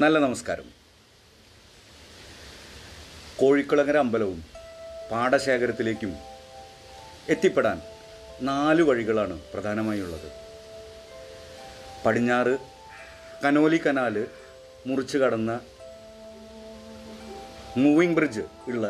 [0.00, 0.66] നല്ല നമസ്കാരം.
[3.38, 4.40] കോഴിക്കുളങ്ങര അമ്പലവും
[5.10, 6.10] പാടശേഖരത്തിലേക്കും
[7.34, 7.78] എത്തിപ്പെടാൻ
[8.48, 10.28] നാല് വഴികളാണ് പ്രധാനമായുള്ളത്.
[12.04, 12.54] പടിഞ്ഞാറ്
[13.44, 14.24] കനോലി കനാല്
[14.88, 15.54] മുറിച്ച് കടന്ന
[17.84, 18.84] മൂവിംഗ് ബ്രിഡ്ജ് ഉള്ള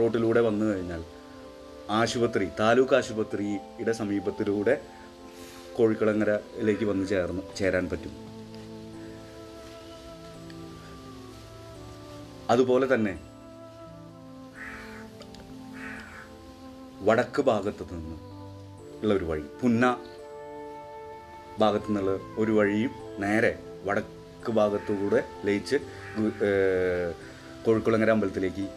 [0.00, 1.02] റോട്ടിലൂടെ വന്നു കഴിഞ്ഞാൽ
[2.00, 4.76] ആശുപത്രി താലൂക്ക് ആശുപത്രിയുടെ സമീപത്തിലൂടെ
[5.78, 8.14] കോഴിക്കുളങ്ങരയിലേക്ക് വന്ന് ചേർന്ന് ചേരാൻ പറ്റും.
[12.50, 13.14] അതുപോലെ തന്നെ
[17.06, 18.16] വടക്ക് ഭാഗത്ത് നിന്ന്
[19.02, 19.84] ഉള്ള ഒരു വഴി പുന്ന
[21.58, 25.76] ഭാഗത്തു നിന്നുള്ള ഒരു വഴിയും നേരെ വടക്ക് ഭാഗത്തുകൂടെ ലയിച്ച്
[27.66, 28.68] കോഴിക്കുളങ്ങര അമ്പലത്തിലേക്ക്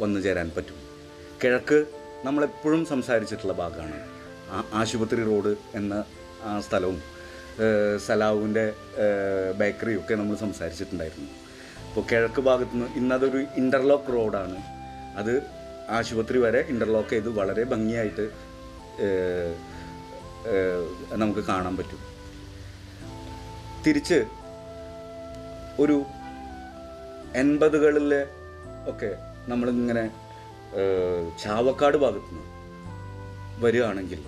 [0.00, 0.78] വന്നു ചേരാൻ പറ്റും.
[1.44, 1.78] കിഴക്ക്
[2.24, 4.00] നമ്മളെപ്പോഴും സംസാരിച്ചിട്ടുള്ള ഭാഗമാണ്.
[4.74, 6.04] ആശുപത്രി റോഡ് എന്ന
[6.60, 7.02] സ്ഥലവും
[8.06, 8.66] സലാവുവിന്റെ
[9.58, 11.41] ബേക്കറിയും ഒക്കെ നമ്മൾ സംസാരിച്ചിട്ടുണ്ടായിരുന്നു.
[11.92, 14.58] അപ്പോൾ കിഴക്ക് ഭാഗത്ത് നിന്ന് ഇന്നതൊരു ഇന്റർലോക്ക് റോഡാണ്
[15.16, 15.42] അത്
[15.90, 18.24] ആശുപത്രി വരെ ഇന്റർലോക്ക് ചെയ്ത് വളരെ ഭംഗിയായിട്ട്
[21.14, 22.00] നമുക്ക് കാണാൻ പറ്റും.
[23.86, 24.24] തിരിച്ച്
[25.78, 26.04] ഒരു
[27.34, 28.22] എൺപതുകളിലെ
[28.88, 29.10] ഒക്കെ
[29.48, 30.10] നമ്മളിങ്ങനെ
[31.38, 32.48] ചാവക്കാട് ഭാഗത്തുനിന്ന്
[33.64, 34.20] വരികയാണെങ്കിൽ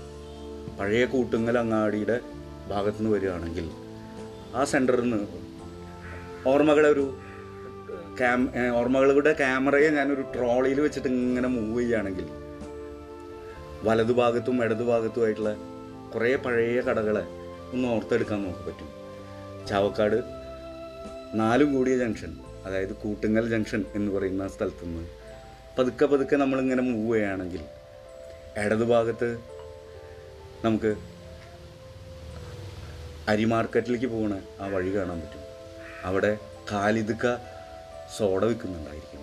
[0.78, 2.20] പഴയ കൂട്ടുങ്ങൽ അങ്ങാടിയുടെ
[2.68, 3.70] ഭാഗത്തുനിന്ന് വരികയാണെങ്കിൽ
[4.54, 5.26] ആ സെന്ററിൽ നിന്ന്
[6.46, 7.04] ഓർമ്മകളെ ഒരു
[8.18, 8.40] ക്യാം
[8.76, 12.26] ഓർമ്മകളുടെ ക്യാമറയെ ഞാനൊരു ട്രോളിയിൽ വെച്ചിട്ട് ഇങ്ങനെ മൂവ് ചെയ്യുകയാണെങ്കിൽ
[13.82, 15.54] വലതുഭാഗത്തും ഇടതുഭാഗത്തുമായിട്ടുള്ള
[16.14, 17.24] കുറേ പഴയ കടകളെ
[17.72, 18.88] ഒന്ന് ഓർത്തെടുക്കാൻ നമുക്ക് പറ്റും.
[19.68, 20.18] ചാവക്കാട്
[21.34, 22.32] നാലും കൂടിയ ജംഗ്ഷൻ
[22.66, 25.04] അതായത് കൂട്ടുങ്ങൽ ജംഗ്ഷൻ എന്ന് പറയുന്ന സ്ഥലത്ത് നിന്ന്
[25.78, 27.62] പതുക്കെ പതുക്കെ നമ്മളിങ്ങനെ മൂവ് ചെയ്യുകയാണെങ്കിൽ
[28.56, 29.28] ഇടതുഭാഗത്ത്
[30.64, 30.90] നമുക്ക്
[33.28, 35.42] അരി മാർക്കറ്റിലേക്ക് പോകുന്ന ആ വഴി കാണാൻ പറ്റും.
[36.04, 36.38] അവിടെ
[36.72, 37.53] കാലിതുക്ക
[38.18, 39.20] സോഡ വിൽക്കുന്നുണ്ടായിരിക്കും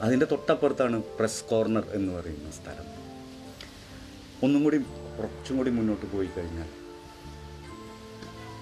[0.00, 2.86] അതിന്റെ തൊട്ടപ്പുറത്താണ് പ്രസ് കോർണർ എന്ന് പറയുന്ന സ്ഥലം.
[4.42, 6.68] ഒന്നും കൂടി കുറച്ചും കൂടി മുന്നോട്ട് പോയി കഴിഞ്ഞാൽ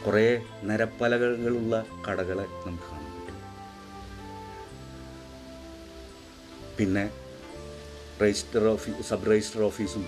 [0.06, 3.38] കുറേ നിരപ്പലകളുള്ള കടകളെ നമുക്ക് കാണാൻ പറ്റും.
[6.78, 7.10] പിന്നെ
[8.22, 10.04] രജിസ്റ്റർ ഓഫീസ് സബ് രജിസ്റ്റർ ഓഫീസും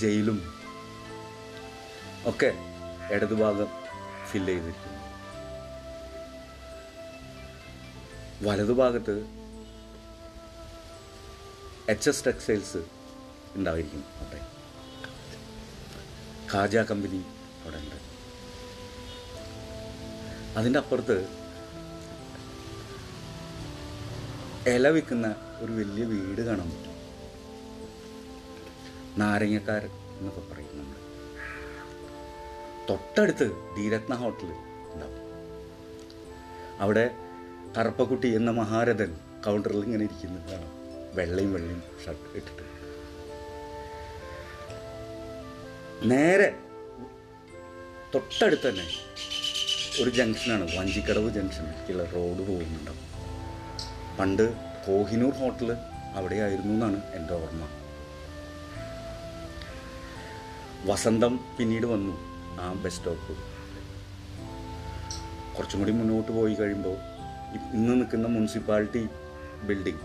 [0.00, 0.54] ജയിലും
[2.26, 2.52] ഒക്കെ
[3.12, 3.66] ഇടതുഭാഗം
[4.30, 4.89] ഫില്ല് ചെയ്തിരിക്കുന്നു
[8.42, 9.26] വലതുഭാഗത്ത്
[11.88, 12.84] എച്ച് എസ് ടെക്സ്റ്റൈൽസ്
[13.54, 14.40] ഉണ്ടായിരിക്കും അവിടെ.
[16.52, 17.22] ഖാജ കമ്പനി
[17.62, 17.96] അവിടെ ഉണ്ട്.
[20.58, 21.40] അതിന്റെ അപ്പുറത്ത്
[24.68, 26.90] ഇല വിൽക്കുന്ന ഒരു വലിയ വീട് കാണാൻ പറ്റും.
[29.18, 29.84] നാരങ്ങക്കാർ
[30.18, 30.96] എന്നൊക്കെ പറയും നമ്മൾ
[32.88, 34.52] തൊട്ടടുത്ത് ധീരത്ന ഹോട്ടൽ
[34.92, 35.20] ഉണ്ടാവും.
[36.80, 37.29] അവിടെ
[37.76, 39.10] കറുപ്പക്കുട്ടി എന്ന മഹാരഥൻ
[39.44, 40.72] കൗണ്ടറിൽ ഇങ്ങനെ ഇരിക്കുന്നത് കാണാം.
[41.14, 42.64] വെള്ളയും വെള്ളയും ഷർട്ട് ഇട്ടിട്ട്.
[46.10, 46.48] നേരെ
[48.14, 48.86] തൊട്ടടുത്ത് തന്നെ
[50.02, 53.06] ഒരു ജംഗ്ഷനാണ് വഞ്ചിക്കടവ് ജംഗ്ഷനിലേക്കുള്ള റോഡ് പോകുന്നുണ്ടാവും
[54.18, 54.44] പണ്ട്
[54.86, 55.70] കോഹിനൂർ ഹോട്ടൽ
[56.14, 57.64] അവിടെയായിരുന്നു എന്നാണ് എന്റെ ഓർമ്മ.
[60.84, 62.14] വസന്തം പിന്നീട് വന്നു
[62.60, 63.32] ആ ബസ് സ്റ്റോപ്പ്
[65.56, 66.96] കുറച്ചും കൂടി മുന്നോട്ട് പോയി കഴിയുമ്പോൾ
[67.74, 69.02] ഇന്ന് നിൽക്കുന്ന മുനിസിപ്പാലിറ്റി
[69.68, 70.04] ബിൽഡിംഗ്.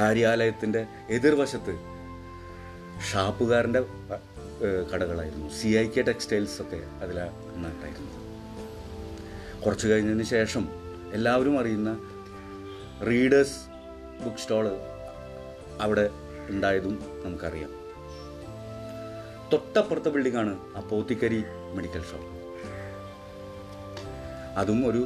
[0.00, 0.82] കാര്യാലയത്തിന്റെ
[1.16, 1.74] എതിർവശത്ത്
[3.08, 3.80] ഷാപ്പുകാരന്റെ
[4.90, 5.48] കടകളായിരുന്നു.
[5.58, 6.80] സി ഐ കെ ടെക്സ്റ്റൈൽസ് ഒക്കെ
[7.64, 8.12] നട്ടായിരുന്നു
[9.64, 10.64] കുറച്ച് കഴിഞ്ഞതിന് ശേഷം
[11.16, 11.90] എല്ലാവരും അറിയുന്ന
[13.08, 13.58] റീഡേഴ്സ്
[14.24, 14.66] ബുക്ക് സ്റ്റോൾ
[15.84, 16.04] അവിടെ
[16.52, 17.72] ഉണ്ടായതും നമുക്കറിയാം.
[19.52, 21.40] തൊട്ടപ്പുറത്തെ ബിൽഡിംഗാണ് അപ്പോത്തിക്കരി
[21.76, 22.30] മെഡിക്കൽ ഷോപ്പ്.
[24.62, 25.02] അതും ഒരു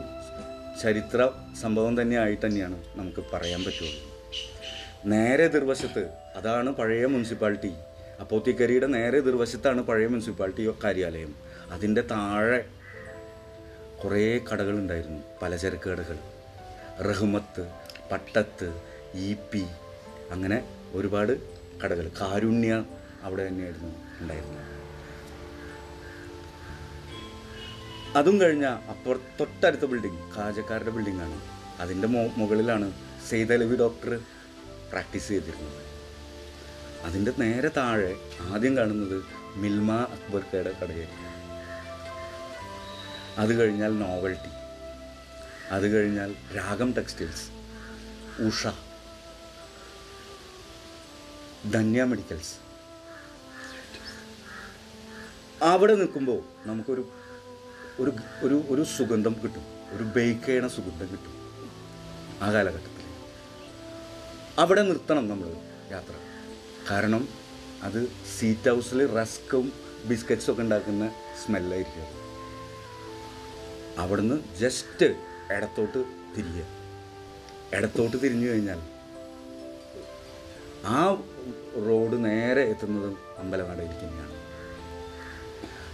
[0.81, 1.31] ചരിത്ര
[1.61, 4.19] സംഭവം തന്നെ ആയിട്ട് തന്നെയാണ് നമുക്ക് പറയാൻ പറ്റുള്ളൂ.
[5.05, 7.73] നേരെ എതിർവശത്ത് അതാണ് പഴയ മുനിസിപ്പാലിറ്റി.
[8.21, 11.35] അപ്പോത്തിക്കരിയുടെ നേരെ എതിർവശത്താണ് പഴയ മുനിസിപ്പാലിറ്റി കാര്യാലയം.
[11.71, 12.65] അതിന്റെ താഴെ
[14.05, 15.21] കുറേ കടകളുണ്ടായിരുന്നു.
[15.43, 16.19] പലചരക്ക് കടകൾ.
[17.03, 17.73] റഹ്മത്ത്
[18.13, 18.83] പട്ടത്ത്
[19.15, 19.65] ഇ പി
[20.31, 21.33] അങ്ങനെ ഒരുപാട്
[21.85, 22.11] കടകൾ.
[22.21, 22.85] കാരുണ്യ
[23.23, 24.68] അവിടെ തന്നെയായിരുന്നു ഉണ്ടായിരുന്നത്.
[28.17, 31.41] അതും കഴിഞ്ഞ അപ്പുറ തൊട്ടടുത്ത ബിൽഡിംഗ് കാജക്കാരുടെ ബിൽഡിംഗ് ആണ്.
[31.81, 32.93] അതിന്റെ മോ മുകളിലാണ്
[33.29, 34.21] സെയ്തലവി ഡോക്ടർ
[34.91, 35.83] പ്രാക്ടീസ് ചെയ്തിരുന്നത്.
[37.05, 39.25] അതിന്റെ നേരെ താഴെ ആദ്യം കാണുന്നത്
[39.57, 41.25] മിൽമ അക്ബർക്കയുടെ കടയായിരിക്കും
[43.39, 44.51] അത് കഴിഞ്ഞാൽ നോവൽറ്റി
[45.71, 47.51] അത് കഴിഞ്ഞാൽ രാഗം ടെക്സ്റ്റൈൽസ്
[48.43, 48.67] ഉഷ.
[51.71, 52.55] ധന്യ മെഡിക്കൽസ്
[55.63, 57.18] അവിടെ നിൽക്കുമ്പോൾ നമുക്കൊരു
[58.01, 58.13] ഒരു
[58.43, 59.65] ഒരു ഒരു സുഗന്ധം കിട്ടും.
[59.97, 61.35] ഒരു ബേക്ക് ചെയ്യണ സുഗന്ധം കിട്ടും.
[62.43, 62.95] ആ കാലഘട്ടത്തിൽ
[64.59, 65.49] അവിടെ നിർത്തണം നമ്മൾ
[65.91, 66.15] യാത്ര.
[66.91, 67.29] കാരണം
[67.83, 68.09] അത്
[68.39, 69.73] സീറ്റ് ഹൗസിൽ റസ്ക്കും
[70.05, 71.11] ബിസ്ക്കറ്റ്സും ഒക്കെ ഉണ്ടാക്കുന്ന
[71.43, 72.07] സ്മെല്ലായിരിക്കും.
[73.99, 75.07] അവിടുന്ന് ജസ്റ്റ്
[75.57, 76.01] ഇടത്തോട്ട്
[76.37, 76.67] തിരിയുക
[77.77, 78.81] ഇടത്തോട്ട് തിരിഞ്ഞു കഴിഞ്ഞാൽ
[80.87, 80.99] ആ
[81.87, 84.37] റോഡ് നേരെ എത്തുന്നതും അമ്പലവാടയിൽ തന്നെയാണ്.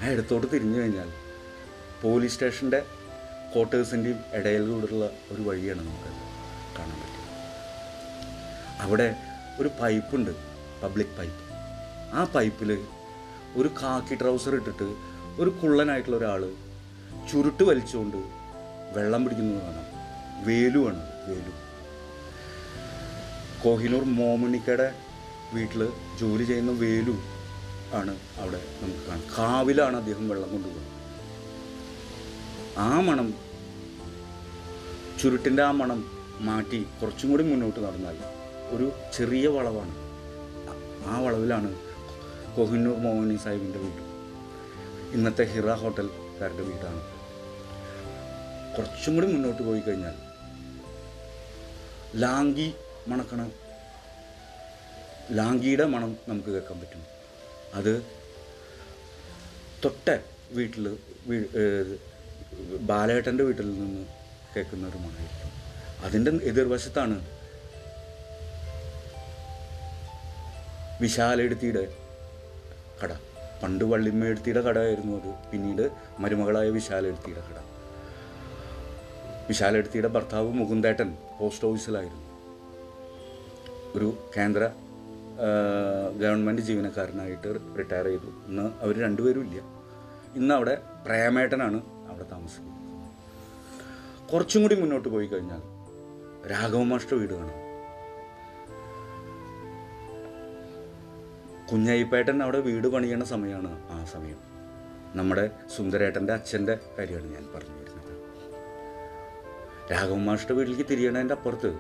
[0.03, 1.11] ആ ഇടത്തോട്ട് തിരിഞ്ഞു കഴിഞ്ഞാൽ
[2.03, 2.81] പോലീസ് സ്റ്റേഷന്റെ
[3.53, 6.11] ക്വാർട്ടേഴ്സിന്റെയും ഇടയിലൂടെയുള്ള ഒരു വഴിയാണ് നമുക്ക്
[6.79, 7.31] കാണാൻ പറ്റുന്നത്
[8.81, 9.17] അവിടെ
[9.59, 10.31] ഒരു പൈപ്പുണ്ട്
[10.83, 11.43] പബ്ലിക് പൈപ്പ്.
[12.13, 12.71] ആ പൈപ്പിൽ
[13.57, 14.89] ഒരു കാക്കി ട്രൗസർ ഇട്ടിട്ട്
[15.39, 16.43] ഒരു കുള്ളനായിട്ടുള്ള ഒരാൾ
[17.33, 18.17] ചുരുട്ട് വലിച്ചുകൊണ്ട്
[18.97, 19.87] വെള്ളം പിടിക്കുന്നത് കാണാം.
[20.45, 21.53] വേലുവാണ് വേലു.
[23.65, 24.95] കോഹിനൂർ മോമണിക്കയുടെ
[25.55, 25.89] വീട്ടിൽ
[26.21, 27.15] ജോലി ചെയ്യുന്ന വേലു
[27.95, 29.25] ആണ് അവിടെ നമുക്ക് കാണാം.
[29.39, 30.94] കാവിലാണ് അദ്ദേഹം വെള്ളം കൊണ്ടുപോകുന്നത്.
[32.79, 33.35] ആ മണം
[35.23, 36.05] ചുരുട്ടിന്റെ ആ മണം
[36.41, 38.19] മാറ്റി കുറച്ചും കൂടി മുന്നോട്ട് നടന്നാൽ
[38.77, 39.95] ഒരു ചെറിയ വളവാണ്.
[41.07, 41.77] ആ- വളവിലാണ്
[42.57, 44.03] കൊഹിന്നൂർ മോഹിനി സാഹിബിന്റെ വീട്.
[45.17, 47.03] ഇന്നത്തെ ഹിറ ഹോട്ടൽക്കാരുടെ വീടാണ്.
[48.77, 50.15] കുറച്ചും കൂടി മുന്നോട്ട് പോയി കഴിഞ്ഞാൽ
[52.21, 52.75] ലാങ്കി
[53.09, 53.53] മണക്കണം
[55.33, 57.05] ലാങ്കിയുടെ മണം നമുക്ക് കേൾക്കാൻ പറ്റും.
[57.75, 58.07] അത്
[59.85, 60.19] തൊട്ട
[60.51, 60.97] വീട്ടിൽ
[62.81, 64.07] ബാലേട്ടന്റെ വീട്ടിൽ നിന്ന്
[64.57, 67.17] കേൾക്കുന്ന ഒരു മണമായിരിക്കും അതിന്റെ എതിർവശത്താണ്
[71.01, 71.97] വിശാലെടുത്തിയുടെ
[73.03, 73.13] കട.
[73.63, 75.51] പണ്ട് വള്ളിമ്മയെടുത്തിയുടെ കടയായിരുന്നു അത്.
[75.51, 77.59] പിന്നീട് മരുമകളായ വിശാലെടുത്തിയുടെ കട.
[79.49, 82.23] വിശാലെടുത്തിയുടെ ഭർത്താവ് മുകുന്ദേട്ടൻ പോസ്റ്റ് ഓഫീസിലായിരുന്നു.
[83.99, 84.71] ഒരു കേന്ദ്ര
[86.21, 88.29] ഗവൺമെന്റ് ജീവനക്കാരനായിട്ട് റിട്ടയർ ചെയ്തു.
[88.49, 89.61] ഇന്ന് അവർ രണ്ടുപേരും ഇല്ല.
[90.37, 92.73] ഇന്ന് അവിടെ പ്രേമേട്ടനാണ് അവിടെ താമസിക്കും
[94.33, 95.63] കുറച്ചും കൂടി മുന്നോട്ട് പോയി കഴിഞ്ഞാൽ
[96.53, 97.61] രാഘവമാഷ്ട വീട് കാണാം.
[101.73, 104.41] കുഞ്ഞയ്യപ്പേട്ടൻ അവിടെ വീട് പണിയണ സമയമാണ് ആ സമയം.
[105.19, 105.45] നമ്മുടെ
[105.77, 108.13] സുന്ദരേട്ടന്റെ അച്ഛന്റെ കാര്യമാണ് ഞാൻ പറഞ്ഞു വരുന്നത്.
[109.93, 111.71] രാഘവമാഷ്ട വീട്ടിലേക്ക് തിരിയണതിന്റെ അപ്പുറത്ത്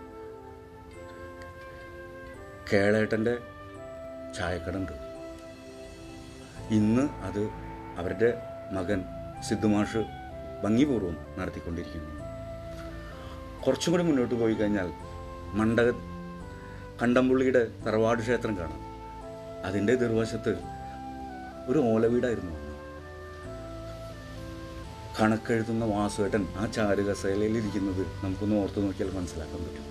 [2.72, 3.34] കേളേട്ടന്റെ
[4.38, 4.94] ചായക്കട ഉണ്ട്
[6.74, 7.42] ഇന്ന് അത്
[7.98, 8.30] അവരുടെ
[8.72, 9.00] മകൻ
[9.48, 10.02] സിദ്ധുമാഷ്
[10.64, 12.10] ഭംഗിപൂർവം നടത്തിക്കൊണ്ടിരിക്കുന്നു.
[13.64, 14.88] കുറച്ചും കൂടി മുന്നോട്ട് പോയി കഴിഞ്ഞാൽ
[15.58, 15.90] മണ്ഡക
[17.02, 18.82] കണ്ടംപുള്ളിയുടെ തറവാട് ക്ഷേത്രം കാണാം.
[19.66, 20.52] അതിന്റെ ദുർവശത്ത്
[21.66, 22.54] ഒരു ഓലവീടായിരുന്നു.
[25.20, 29.86] കണക്കെഴുതുന്ന വാസുവേട്ടൻ ആ ചാരുകസേലയിൽ ഇരിക്കുന്നത് നമുക്കൊന്ന് ഓർത്ത് നോക്കിയാൽ മനസ്സിലാക്കാൻ പറ്റും.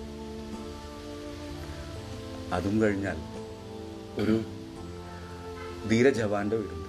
[2.53, 3.17] അതും കഴിഞ്ഞാൽ
[4.21, 4.35] ഒരു
[5.89, 6.82] ധീര ജവാന്റെ വീടുണ്ട്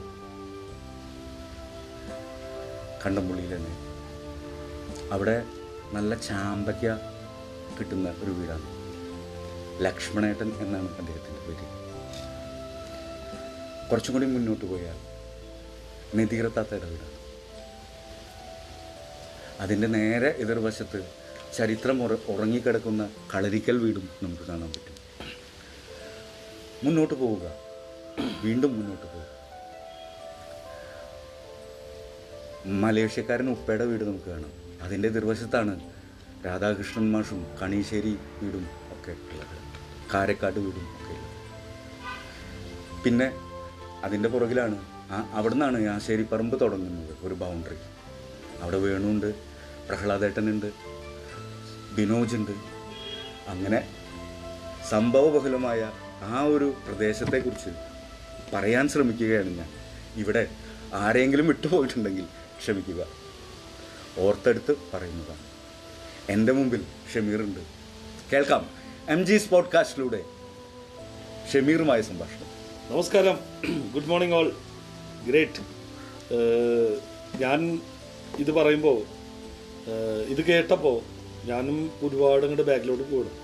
[3.07, 3.73] കണ്ടംപുള്ളിയിൽ തന്നെ
[5.13, 5.45] അവിടെ
[5.93, 6.97] നല്ല ചാമ്പയ്ക്ക
[7.79, 8.67] കിട്ടുന്ന ഒരു വീടാണ്.
[9.85, 11.67] ലക്ഷ്മണേട്ടൻ എന്നാണ് അദ്ദേഹത്തിന്റെ പേര്.
[13.91, 14.97] കുറച്ചും കൂടി മുന്നോട്ട് പോയാൽ
[16.17, 17.15] നദീറത്താത്തയുടെ വീടാണ്.
[19.61, 21.09] അതിന്റെ നേരെ എതിർവശത്ത്
[21.57, 24.97] ചരിത്രം ഉറ ഉറങ്ങിക്കിടക്കുന്ന കളരിക്കൽ വീടും നമുക്ക് കാണാൻ പറ്റും.
[26.85, 27.53] മുന്നോട്ട് പോവുക.
[28.43, 29.34] വീണ്ടും മുന്നോട്ട് പോവുക.
[32.67, 34.53] മലേഷ്യക്കാരൻ ഉപ്പയുടെ വീട് നമുക്ക് കാണാം.
[34.83, 35.81] അതിന്റെ എതിർവശത്താണ്
[36.47, 39.57] രാധാകൃഷ്ണൻ മാഷും കണീശ്ശേരി വീടും ഒക്കെ ഉള്ളത്.
[40.15, 41.31] കാരക്കാട് വീടും ഒക്കെ ഉള്ളത്.
[43.05, 43.33] പിന്നെ
[44.05, 44.79] അതിന്റെ പുറകിലാണ്
[45.11, 47.77] ആ അവിടെ നിന്നാണ് ആശേരിപ്പറമ്പ് തുടങ്ങുന്നത് ഒരു ബൗണ്ടറി
[48.63, 49.35] അവിടെ വേണുണ്ട്
[49.89, 50.73] പ്രഹ്ലാദേട്ടനുണ്ട്
[51.97, 52.51] ബിനോജുണ്ട്.
[53.49, 53.89] അങ്ങനെ
[54.91, 55.91] സംഭവബഹുലമായ
[56.23, 57.71] ആ ഒരു പ്രദേശത്തെക്കുറിച്ച്
[58.55, 59.69] പറയാൻ ശ്രമിക്കുകയാണ് ഞാൻ.
[60.17, 60.49] ഇവിടെ
[60.95, 62.27] ആരെങ്കിലും വിട്ടുപോയിട്ടുണ്ടെങ്കിൽ
[62.65, 63.07] ക്ഷമിക്കുക.
[64.19, 65.47] ഓർത്തെടുത്ത് പറയുന്നതാണ്.
[66.33, 66.83] എന്റെ മുമ്പിൽ
[67.15, 67.61] ഷമീറുണ്ട്.
[68.33, 68.71] കേൾക്കാം.
[69.09, 70.21] എം ജി പോഡ്കാസ്റ്റിലൂടെ
[71.53, 72.49] ഷമീറുമായ സംഭാഷണം.
[72.91, 73.39] നമസ്കാരം.
[73.93, 74.49] ഗുഡ് മോർണിംഗ് ഓൾ
[75.27, 75.63] ഗ്രേറ്റ്
[77.43, 77.81] ഞാൻ
[78.39, 78.99] ഇത് പറയുമ്പോൾ
[80.33, 81.01] ഇത് കേട്ടപ്പോൾ
[81.47, 83.37] ഞാനും ഒരുപാട് അങ്ങോട്ട് ബാക്കിലോട്ട് പോകണം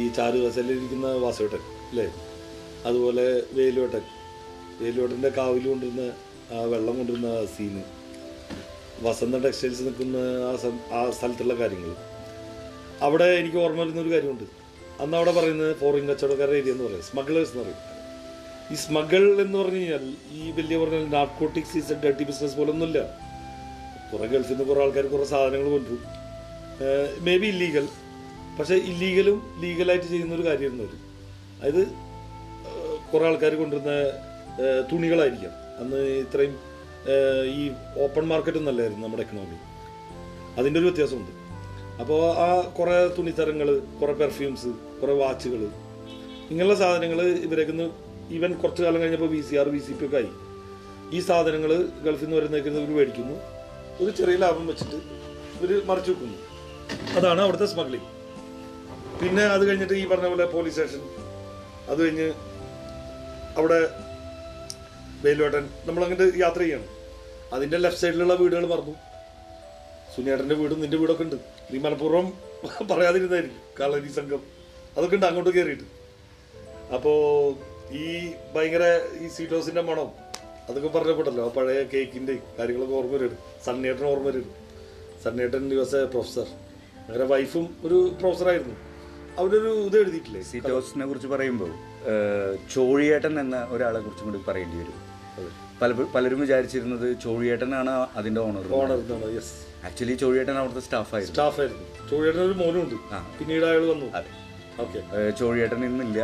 [0.00, 2.06] ഈ ചാരു കസലിരിക്കുന്ന വാസുവേട്ടൻ അല്ലേ?
[2.84, 4.02] അതുപോലെ വേലുവേട്ടൻ.
[4.80, 6.04] വേലുവേട്ടന്റെ കാവിൽ കൊണ്ടിരുന്ന
[6.58, 7.82] ആ വെള്ളം കൊണ്ടിരുന്ന ആ സീന്
[9.02, 10.16] വസന്ത ടെക്സ്റ്റൈൽസ് നിൽക്കുന്ന
[10.48, 10.52] ആ
[10.98, 11.94] ആ സ്ഥലത്തുള്ള കാര്യങ്ങൾ.
[13.00, 14.44] അവിടെ എനിക്ക് ഓർമ്മ വരുന്ന ഒരു കാര്യമുണ്ട്.
[15.02, 17.02] അന്ന് അവിടെ പറയുന്നത് ഫോറിൻ കച്ചവടക്കാരുടെ ഏരിയ എന്ന് പറയും.
[17.02, 17.80] സ്മഗ്ലേഴ്സ് എന്ന് പറയും.
[18.72, 22.98] ഈ സ്മഗിൾ എന്ന് പറഞ്ഞു കഴിഞ്ഞാൽ ഈ വലിയ പറഞ്ഞാൽ narcotics is a dirty business പോലെ ഒന്നുമില്ല
[24.12, 26.04] കുറെ ഗൾഫിൽ നിന്ന് കുറെ ആൾക്കാർ കുറെ സാധനങ്ങൾ കൊണ്ടുവരും
[27.24, 27.88] മേ ബി ഇല്ലീഗൽ
[28.58, 30.96] പക്ഷെ ഇല്ലീഗലും ലീഗലായിട്ട് ചെയ്യുന്ന ഒരു കാര്യമായിരുന്നു അവർ
[31.60, 31.86] അതായത്
[33.12, 33.94] കുറെ ആൾക്കാർ കൊണ്ടുവരുന്ന
[34.92, 35.52] തുണികളായിരിക്കാം.
[35.80, 36.69] അന്ന് ഇത്രയും
[37.60, 37.62] ഈ
[38.04, 39.58] ഓപ്പൺ മാർക്കറ്റ് നല്ലായിരുന്നു നമ്മുടെ എക്കണോമി
[40.58, 41.32] അതിന്റെ ഒരു വ്യത്യാസമുണ്ട്.
[42.02, 43.68] അപ്പോൾ ആ കുറേ തുണിത്തരങ്ങൾ
[44.00, 45.62] കുറേ പെർഫ്യൂംസ് കുറേ വാച്ചുകൾ
[46.50, 47.88] ഇങ്ങനെയുള്ള സാധനങ്ങൾ ഇവരേക്ക്
[48.36, 50.30] ഈവൻ കുറച്ച് കാലം കഴിഞ്ഞപ്പോൾ V C R V C P ഒക്കെ ആയി.
[51.16, 51.70] ഈ സാധനങ്ങൾ
[52.04, 53.36] ഗൾഫിൽ നിന്ന് വരുന്നേക്കുന്ന ഇവർ മേടിക്കുന്നു.
[54.02, 54.98] ഒരു ചെറിയ ലാഭം വെച്ചിട്ട്
[55.56, 56.38] ഇവർ മറിച്ചു വെക്കുന്നു.
[57.18, 58.08] അതാണ് അവിടുത്തെ സ്മഗ്ലിംഗ്
[59.20, 61.02] പിന്നെ അത് കഴിഞ്ഞിട്ട് ഈ പറഞ്ഞ പോലെ പോലീസ് സ്റ്റേഷൻ
[61.90, 62.28] അത് കഴിഞ്ഞ്
[63.60, 63.80] അവിടെ
[65.24, 66.88] വേലുവേട്ടൻ നമ്മൾ അങ്ങോട്ട് യാത്ര ചെയ്യണം.
[67.54, 68.94] അതിന്റെ ലെഫ്റ്റ് സൈഡിലുള്ള വീടുകൾ പറഞ്ഞു
[70.14, 71.36] സുനിയേട്ടന്റെ വീടും നിന്റെ വീടൊക്കെ ഉണ്ട്.
[71.72, 72.26] നീ മനഃപൂർവം
[72.90, 74.40] പറയാതിരുന്നായിരിക്കും കളരി സംഘം.
[74.96, 75.86] അതൊക്കെ ഉണ്ട് അങ്ങോട്ട് കയറിയിട്ട്
[76.94, 77.12] അപ്പോ
[78.02, 78.06] ഈ
[78.54, 80.08] ഭയങ്കര ഈ സ്വീറ്റ് സീറ്റോസിന്റെ മണം
[80.68, 83.38] അതൊക്കെ പറഞ്ഞപ്പെട്ടല്ലോ ആ പഴയ കേക്കിന്റെ കാര്യങ്ങളൊക്കെ ഓർമ്മ വരും.
[83.66, 84.46] സണ്ണിയേട്ടൻ ഓർമ്മ വരും.
[85.24, 86.48] സണ്ണിയേട്ടൻ ദിവസ പ്രൊഫസർ
[87.06, 88.76] അങ്ങനെ വൈഫും ഒരു പ്രൊഫസറായിരുന്നു
[89.38, 90.42] അവരൊരു ഇത് എഴുതിയിട്ടില്ലേ?
[90.42, 91.70] സീറ്റോസിനെ കുറിച്ച് പറയുമ്പോൾ
[92.74, 95.09] ചോഴിയേട്ടൻ എന്ന ഒരാളെ കുറിച്ചും കൂടി പറയേണ്ടി വരും.
[95.80, 99.00] പല പലരും വിചാരിച്ചിരുന്നത് ചോഴിയേട്ടനാണ് അതിന്റെ ഓണർ ഓണർ
[99.36, 99.54] യെസ്
[99.88, 102.96] ആക്ച്വലി ചോഴിയേട്ടൻ അവിടുത്തെ സ്റ്റാഫായിരുന്നു സ്റ്റാഫായിരുന്നു ചോഴിയേട്ടൻ ഒരു മോനും ഉണ്ട്
[103.38, 104.08] പിന്നീട് അയാൾ വന്നു.
[104.82, 105.00] ഓക്കെ
[105.40, 106.20] ചോഴിയേട്ടൻ ഇന്നില്ല.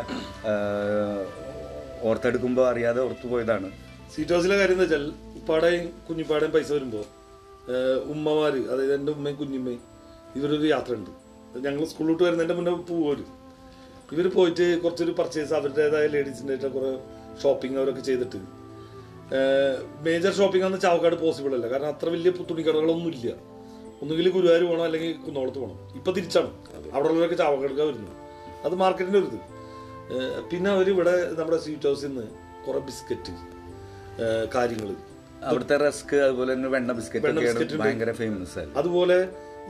[2.06, 3.68] ഓർത്തെടുക്കുമ്പോ ഓർത്തെടുക്കുമ്പോൾ അറിയാതെ ഓർത്തു പോയതാണ്.
[4.14, 5.04] സീറ്റോസിലെ കാര്യം എന്താ വെച്ചാൽ
[5.38, 7.02] ഉപ്പാടേയും കുഞ്ഞിപ്പാടേയും പൈസ വരുമ്പോ
[8.14, 9.80] ഉമ്മമാര് അതായത് എന്റെ ഉമ്മയും കുഞ്ഞുമ്മയും
[10.38, 11.10] ഇവരൊരു യാത്ര ഉണ്ട്
[11.66, 13.24] ഞങ്ങൾ സ്കൂളിലോട്ട് വരുന്നതിന്റെ മുന്നേ പോവര്.
[14.14, 16.90] ഇവർ പോയിട്ട് കുറച്ചൊരു പർച്ചേസ് അവരുടേതായ ലേഡീസിന്റെ കുറേ
[17.42, 18.40] ഷോപ്പിംഗ് അവരൊക്കെ ചെയ്തിട്ട്
[20.06, 21.66] മേജർ ഷോപ്പിംഗ് അന്ന് ചാവക്കാട് പോസിബിൾ അല്ല.
[21.72, 23.28] കാരണം അത്ര വലിയ തുണിക്കടകളൊന്നും ഇല്ല.
[24.02, 26.50] ഒന്നുകിൽ ഗുരുവായൂർ പോകണം അല്ലെങ്കിൽ കുന്നോളത്ത് പോകണം ഇപ്പൊ തിരിച്ചാണ്.
[26.94, 28.14] അവിടെ ഉള്ളവരൊക്കെ ചാവക്കാടുക്ക വരുന്നത്.
[28.66, 29.38] അത് മാർക്കറ്റിന്റെ ഒരു ഇത്
[30.50, 32.26] പിന്നെ അവർ ഇവിടെ നമ്മുടെ സ്വീറ്റ് ഹൗസിൽ നിന്ന്
[32.66, 33.32] കുറെ ബിസ്ക്കറ്റ്
[34.54, 34.90] കാര്യങ്ങൾ
[35.48, 39.18] അവിടുത്തെ റസ്ക് അതുപോലെ തന്നെ വെണ്ണ ബിസ്ക്കറ്റ് ഭയങ്കര ഫേമസ് അതുപോലെ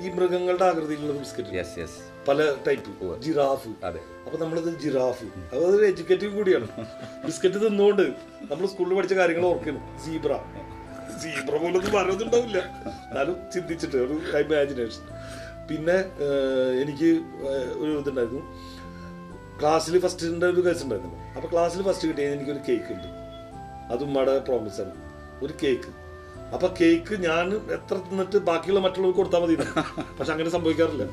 [0.03, 1.99] ഈ മൃഗങ്ങളുടെ ആകൃതിയിലുള്ള ബിസ്ക്കറ്റ് യെസ് യെസ്
[2.29, 3.69] പല ടൈപ്പ് ജിറാഫ്.
[3.85, 4.01] അതെ.
[4.27, 5.25] അപ്പൊ നമ്മളിത് ജിറാഫ്.
[5.55, 6.69] അതൊരു എഡ്യൂക്കേറ്റീവ് കൂടിയാണ്.
[7.27, 8.03] ബിസ്ക്കറ്റ് തിന്നുകൊണ്ട്
[8.51, 9.81] നമ്മൾ സ്കൂളിൽ പഠിച്ച കാര്യങ്ങൾ ഓർക്കുന്നു.
[10.05, 10.33] സീബ്ര.
[11.23, 12.59] സീബ്ര പോലൊന്നും പറയുന്നുണ്ടാവില്ല.
[13.11, 15.05] എന്നാലും ചിന്തിച്ചിട്ട് ഒരു ഇമാജിനേഷൻ
[15.69, 15.99] പിന്നെ
[16.83, 17.11] എനിക്ക്
[17.83, 18.43] ഒരു ഇതുണ്ടായിരുന്നു.
[19.61, 21.15] ക്ലാസ്സിൽ ഫസ്റ്റിന്റെ ഒരു കേസ് ഉണ്ടായിരുന്നു.
[21.37, 23.09] അപ്പൊ ക്ലാസ്സിൽ ഫസ്റ്റ് കിട്ടിയത് എനിക്കൊരു കേക്ക് ഉണ്ട്.
[23.93, 24.95] അത് ഉമ്മയുടെ പ്രോമിസ് ആണ്.
[25.45, 25.91] ഒരു കേക്ക്
[26.55, 29.57] അപ്പൊ കേക്ക് ഞാൻ എത്ര തിന്നിട്ട് ബാക്കിയുള്ള മറ്റുള്ളവർക്ക് കൊടുത്താൽ മതി
[30.19, 31.05] പക്ഷെ അങ്ങനെ സംഭവിക്കാറില്ല.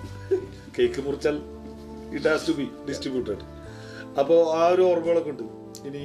[0.77, 1.35] Cake മുറിച്ചാൽ
[2.15, 3.43] it has to be distributed
[4.21, 5.43] അപ്പോൾ ആ ഒരു ഓർമ്മകളൊക്കെ ഉണ്ട്.
[5.87, 6.01] ഇനി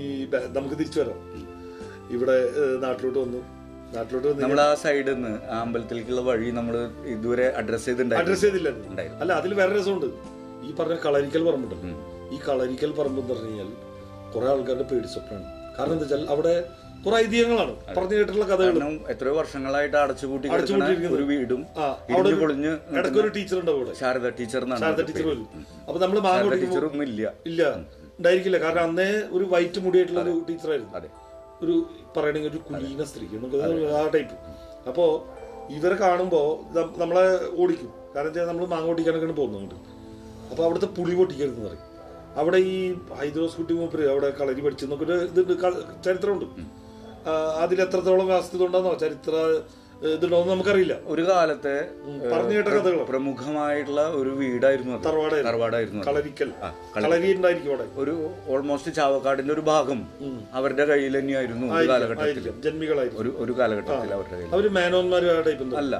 [0.56, 1.18] നമുക്ക് തിരിച്ചു വരാം.
[2.16, 2.36] ഇവിടെ
[2.84, 3.40] നാട്ടിലോട്ട് വന്നു.
[3.96, 6.74] നാട്ടിലോട്ട് വന്ന് നമ്മൾ ആ സൈഡിൽ നിന്ന് ആ അമ്പലത്തിലേക്കുള്ള വഴി നമ്മൾ
[7.14, 8.70] ഇതുവരെ അഡ്രസ് ചെയ്തിട്ടുണ്ടായിരുന്നു അഡ്രസ് ചെയ്തില്ല.
[9.22, 10.08] അല്ല അതിൽ വേറെ രസമുണ്ട്.
[10.66, 11.94] ഈ പറഞ്ഞ കളരിക്കൽ പറമ്പുണ്ടല്ലോ
[12.34, 13.70] ഈ കളരിക്കൽ പറമ്പ് എന്ന് പറഞ്ഞു കഴിഞ്ഞാൽ
[14.34, 15.46] കുറെ ആൾക്കാരുടെ പേടി സ്വപ്നമാണ്.
[15.76, 16.54] കാരണം എന്താ വെച്ചാൽ അവിടെ
[17.06, 17.96] കുറെ ഐതിഹ്യങ്ങളാണ്.
[17.96, 18.64] പറഞ്ഞു കേട്ടിട്ടുള്ള കഥകൾ.
[18.64, 20.84] കാരണം എത്രയോ വർഷങ്ങളായിട്ട് അടച്ചുപൂട്ടി കിടക്കുന്ന.
[20.86, 23.94] ഒരു വീടും ആ അവിടെ ഇടിഞ്ഞു ഒരു- പൊളിഞ്ഞ് ഇടയ്ക്ക് ഒരു ടീച്ചർ അവിടെ.
[23.94, 25.34] ശാരദ ടീച്ചർ എന്നാണ് ശാരദ അവരുടെ ടീച്ചർ പേര്.
[25.34, 27.32] വരും അപ്പൊ നമ്മൾ മാങ്ങ ശാരദ ഒന്നും ഇല്ല.
[27.46, 27.68] ഇല്ല.
[28.18, 28.56] ഉണ്ടായിരിക്കില്ല.
[28.58, 30.94] കാരണം അന്നേ ഒരു വൈറ്റ് മുടിയായിട്ടുള്ള ഒരു ടീച്ചറായിരുന്നു.
[30.94, 31.08] അതെ.
[31.62, 33.56] ഒരു പറയണെങ്കിൽ ഒരു കുലീന സ്ത്രീ നമുക്ക്
[33.92, 34.34] ആ ടൈപ്പ്.
[34.88, 35.28] അപ്പോ
[35.70, 37.92] ഇവരെ കാണുമ്പോ നം- നമ്മളെ ഓടിക്കും.
[38.16, 39.74] കാരണം വെച്ചാൽ നമ്മൾ മാങ്ങ ഓടിക്കാനൊക്കെയാണ് പോകുന്നുണ്ട്
[40.50, 41.88] അപ്പൊ അവിടുത്തെ പുളി പൊട്ടിക്കരുതെന്ന് പറയും.
[42.36, 46.77] അവിടെ ഈ ഹൈദ്രോസ് കുട്ടി മൂപ്പര് അവിടെ കളരി പഠിച്ചെന്നൊക്കെ ഒരു ഇതുണ്ട് ക- ചരിത്രമുണ്ട്.
[47.28, 47.32] ആ,
[47.62, 49.34] അതിൽ എത്രത്തോളം വാസ്തുത ഉണ്ടെന്നോ ചരിത്ര
[50.08, 50.94] ഇതുണ്ടോന്ന് നമുക്കറിയില്ല.
[51.06, 51.72] ഒരു കാലത്തെ
[52.32, 55.48] പറഞ്ഞു കേട്ട കഥകൾ പ്രമുഖമായിട്ടുള്ള ഒരു വീടായിരുന്നു തറവാടായിരുന്നു.
[55.48, 56.08] തറവാടായിരുന്നു അത്.
[56.08, 56.50] കളരിക്കൽ.
[56.98, 57.86] കളരി ഉണ്ടായിരിക്കും അവിടെ.
[57.96, 58.14] ഒരു
[58.48, 60.00] ഓൾമോസ്റ്റ് ചാവക്കാടിന്റെ ഒരു ഭാഗം
[60.54, 62.46] അവരുടെ കയ്യിൽ തന്നെയായിരുന്നു ഒരു കാലഘട്ടത്തിൽ
[63.22, 64.52] ഒരു ഒരു കാലഘട്ടത്തിൽ അവരുടെ കയ്യിൽ.
[64.54, 64.68] അവർ
[65.82, 65.94] അല്ല.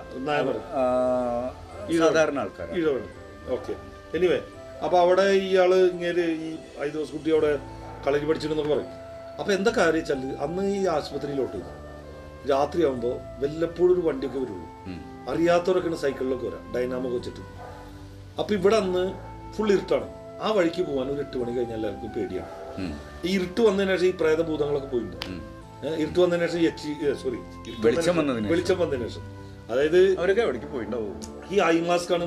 [2.03, 2.71] സാധാരണ ആൾക്കാർ
[3.51, 3.75] ഓക്കെ.
[4.15, 4.39] എനിവേ
[4.85, 7.53] അപ്പൊ അവിടെ ഇയാൾ ഇങ്ങനെ ഈ ഐദോസ് കുട്ടി അവിടെ
[8.07, 8.95] കളരി പഠിച്ചിരുന്നൊക്കെ പറയും.
[9.39, 11.61] അപ്പൊ എന്താ കാര്യം വെച്ചാൽ അന്ന് ഈ ആശുപത്രിയിലോട്ട്
[12.51, 13.11] രാത്രിയാവുമ്പോ
[13.43, 14.67] വല്ലപ്പോഴും ഒരു വണ്ടിയൊക്കെ വരുള്ളൂ.
[15.31, 16.63] അറിയാത്തവരൊക്കെയാണ് സൈക്കിളിലൊക്കെ വരാം.
[16.75, 17.43] ഡൈനാമോ വെച്ചിട്ട്.
[18.41, 19.03] അപ്പൊ ഇവിടെ അന്ന്
[19.57, 20.09] ഫുൾ ഇരുട്ടാണ്.
[20.45, 22.53] ആ വഴിക്ക് പോകാൻ ഒരു എട്ട് മണി കഴിഞ്ഞാൽ എല്ലാവർക്കും പേടിയാണ്.
[23.27, 25.27] ഈ ഇരുട്ട് വന്നതിന് ശേഷം ഈ പ്രേതഭൂതങ്ങളൊക്കെ പോയിട്ടുണ്ട്.
[26.03, 27.39] ഇരുട്ട് വന്നതിന് ശേഷം സോറി
[27.87, 29.25] വെളിച്ചം വന്നതിന് ശേഷം.
[29.69, 31.15] അതായത് അവരൊക്കെ എവിടേക്ക് പോയിട്ടുണ്ടാവും
[31.51, 32.25] ഈ ഐ മാസ്ക് ആണ്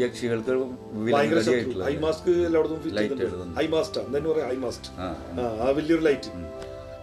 [0.00, 0.54] യക്ഷികൾക്ക്
[1.86, 3.44] ഐ മാസ്ക് എല്ലായിടത്തും ഫിറ്റ് ചെയ്തിട്ടുണ്ട്.
[3.58, 5.08] ഐ മാസ്റ്റ് എന്താ പറയാ ഐ മാസ്റ്റ് ആ.
[5.78, 6.30] വലിയൊരു ലൈറ്റ്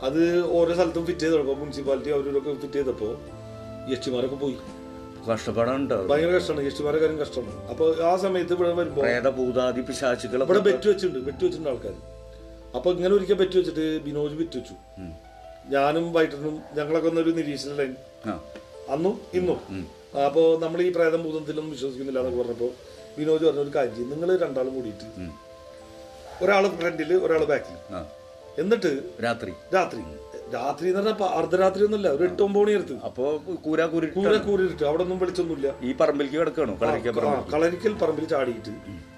[0.08, 0.22] അത്
[0.58, 3.10] ഓരോ സ്ഥലത്തും ഫിറ്റ് ചെയ്ത് തുടങ്ങും മുനിസിപ്പാലിറ്റി അവരൊക്കെ ഫിറ്റ് ചെയ്തപ്പോ
[3.94, 4.58] യക്ഷിമാരൊക്കെ പോയി.
[5.28, 6.66] കഷ്ടപ്പാടാണ് ഭയങ്കര കഷ്ടമാണ്.
[6.68, 7.54] യക്ഷിമാരെ കാര്യം കഷ്ടമാണ്.
[7.72, 11.20] അപ്പൊ ആ സമയത്ത് ഇവിടെ വരുമ്പോ പ്രേത ഭൂതാദി പിശാചുക്കളൊക്കെ ഇവിടെ ബെറ്റ് വെച്ചിട്ടുണ്ട്.
[11.28, 11.96] ബെറ്റ് വെച്ചിട്ടുണ്ട് ആൾക്കാർ
[12.78, 14.76] അപ്പൊ ഇങ്ങനെ ഒരിക്കൽ ബെറ്റ് വെച്ചിട്ട് ബിനോജ് ബെറ്റ് വെച്ചു.
[15.70, 17.94] ഞാനും വൈറ്റനും ഞങ്ങളൊക്കെ ഒന്നൊരു നിരീക്ഷണ ലൈൻ
[18.28, 18.36] ആ.
[18.94, 19.60] അന്നും ഇന്നും.
[20.26, 22.70] അപ്പോ നമ്മൾ ഈ പ്രേതം ഭൂതത്തിലൊന്നും വിശ്വസിക്കുന്നില്ല എന്നൊക്കെ പറഞ്ഞപ്പോ
[23.18, 24.12] വിനോദ് പറഞ്ഞ ഒരു കാര്യം ചെയ്യും.
[24.14, 25.08] നിങ്ങൾ രണ്ടാളും കൂടിയിട്ട്
[26.44, 27.78] ഒരാൾ ഫ്രണ്ടിൽ ഒരാൾ ബാക്കിൽ
[28.62, 28.92] എന്നിട്ട്
[29.24, 29.52] രാത്രി.
[29.76, 30.02] രാത്രി.
[30.54, 33.24] രാത്രി എന്ന് പറഞ്ഞാൽ അർദ്ധരാത്രി ഒന്നുമല്ല ഒരു എട്ട് ഒമ്പത് മണി എടുത്ത് അപ്പോ
[33.66, 34.84] കൂരാ കൂരി കൂര കൂരിട്ട്.
[34.90, 35.68] അവിടെ ഒന്നും വെളിച്ചൊന്നുമില്ല.
[35.82, 36.76] ഈ പറമ്പിലേക്ക് കിടക്കണോ?
[37.54, 38.26] കളരിക്കൽ പറമ്പിൽ?
[38.26, 38.74] ചാടിയിട്ട്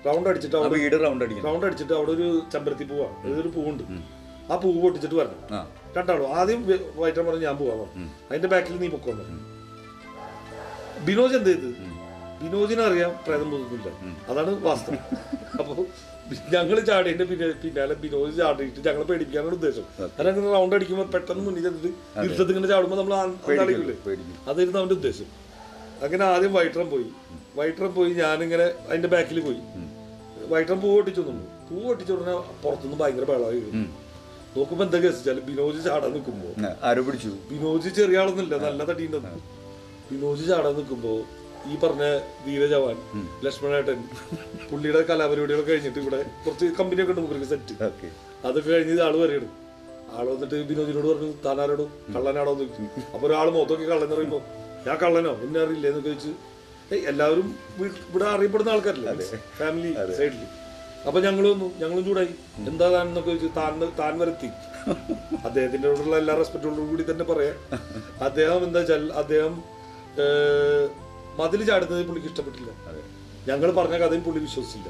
[0.07, 3.07] റൗണ്ട് അടിച്ചിട്ട് അവിടെ വീട് റൗണ്ട് അടിക്കും റൗണ്ട് അടിച്ചിട്ട് അവിടെ ഒരു ചെമ്പരത്തി പൂവാ.
[3.41, 3.83] ഒരു പൂവുണ്ട്.
[4.51, 5.39] ആ പൂവ് പൊട്ടിച്ചിട്ട് വരണം.
[5.97, 6.27] രണ്ടാളും.
[6.39, 6.61] ആദ്യം
[6.95, 7.75] വൈറ്റം പറഞ്ഞു ഞാൻ പോവാ.
[8.29, 9.25] അതിന്റെ ബാക്കിൽ നീ പൊക്കോന്നു.
[11.09, 11.69] ബിനോജ് എന്ത് ചെയ്ത്?
[12.41, 13.89] ബിനോജിനെ അറിയാം പ്രേതം പോകുന്നില്ല
[14.29, 14.99] അതാണ് വാസ്തവം.
[15.59, 15.73] അപ്പൊ
[16.53, 19.85] ഞങ്ങൾ ചാടിയതിന്റെ പിന്നെ പിന്നാലെ ബിനോജ് ചാടിയിട്ട് ഞങ്ങളെ പേടിപ്പിക്കാനാണ് ഉദ്ദേശം.
[20.09, 21.89] കാരണം അങ്ങനെ റൗണ്ട് അടിക്കുമ്പോൾ പെട്ടെന്ന് മുന്നിൽ ചെന്നിട്ട്
[22.23, 23.15] ഇരുട്ടത്ത് ഇങ്ങനെ ചാടുമ്പോൾ നമ്മൾ
[23.57, 23.95] അടിക്കില്ലേ
[24.49, 25.29] അതായിരുന്നു അവന്റെ ഉദ്ദേശം.
[26.05, 27.07] അങ്ങനെ ആദ്യം വൈട്രം പോയി.
[27.57, 29.61] വൈട്രം പോയി ഞാനിങ്ങനെ അതിന്റെ ബാക്കിൽ പോയി.
[30.53, 33.59] വൈട്രം പൂ പൊട്ടിച്ചു തന്നു പൂ പൊട്ടിച്ചു ഉടനെ പുറത്തുനിന്ന് ഭയങ്കര വെള്ളമായി
[34.53, 37.31] നോക്കുമ്പോ എന്താ കേസിച്ചാൽ ബിനോജ് ചാടാൻ നിൽക്കുമ്പോ ആ, ആരോ പിടിച്ചു?
[37.49, 38.55] ബിനോജ് ചെറിയ ആളൊന്നുമില്ല.
[38.63, 39.33] നല്ല തടിയുണ്ടെന്ന്
[40.11, 41.13] ബിനോജ് ചാടാൻ നിൽക്കുമ്പോ
[41.69, 42.03] ഈ പറഞ്ഞ
[42.45, 42.97] ധീരജവാൻ
[43.45, 43.99] ലക്ഷ്മണേട്ടൻ
[44.69, 47.75] പുള്ളിയുടെ കലാപരിപാടികൾ കഴിഞ്ഞിട്ട് ഇവിടെ കുറച്ച് കമ്പനിയൊക്കെ ഉണ്ട് മുകളിൽ സെറ്റ്
[48.47, 49.49] അതൊക്കെ കഴിഞ്ഞ് ഇത് ആൾ വരെയാണ്
[50.17, 51.85] ആൾ വന്നിട്ട് വിനോദിനോട് പറഞ്ഞു താനാരോടോ?
[52.15, 54.39] കള്ളനാടോ എന്ന് ചോദിച്ചു അപ്പൊ ഒരാൾ മൊത്തമൊക്കെ കള്ളൻ പറയുമ്പോ
[54.87, 55.33] ഞാൻ കള്ളനോ?
[55.45, 55.87] എന്നെ അറിയില്ല?
[55.87, 56.31] എന്നൊക്കെ ചോദിച്ചു
[57.11, 57.47] എല്ലാവരും
[58.09, 59.25] ഇവിടെ അറിയപ്പെടുന്ന ആൾക്കാരല്ലേ?
[59.59, 60.45] ഫാമിലി സൈഡിൽ
[61.07, 61.67] അപ്പൊ ഞങ്ങൾ വന്നു.
[61.81, 62.33] ഞങ്ങളും ചൂടായി.
[62.69, 63.05] എന്താ താൻ?
[63.07, 64.49] എന്നൊക്കെ ചോദിച്ചു താൻ താൻ വരത്തി.
[65.45, 67.57] അദ്ദേഹത്തിന്റെ കൂടെയുള്ള എല്ലാ റെസ്പെക്റ്റോടും കൂടി തന്നെ പറയാം.
[68.21, 69.53] അദ്ദേഹം എന്താ വെച്ചാൽ അദ്ദേഹം
[71.39, 72.71] മതിൽ ചാടുന്നത് പുള്ളിക്ക് ഇഷ്ടപ്പെട്ടില്ല.
[73.49, 74.89] ഞങ്ങൾ പറഞ്ഞ കഥയും പുള്ളി വിശ്വസിച്ചില്ല.